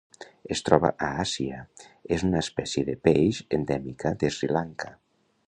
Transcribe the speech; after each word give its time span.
Es 0.53 0.61
troba 0.69 0.89
a 1.07 1.09
Àsia: 1.23 1.59
és 2.17 2.25
una 2.29 2.41
espècie 2.45 2.87
de 2.89 2.97
peix 3.09 3.43
endèmica 3.59 4.15
de 4.25 4.33
Sri 4.41 4.53
Lanka. 4.59 4.93